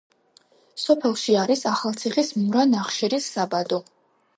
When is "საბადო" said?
3.39-3.85